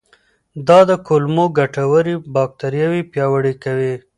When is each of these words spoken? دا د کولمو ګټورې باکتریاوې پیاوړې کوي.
دا 0.67 0.79
د 0.89 0.91
کولمو 1.07 1.45
ګټورې 1.57 2.15
باکتریاوې 2.35 3.01
پیاوړې 3.11 3.53
کوي. 3.63 3.93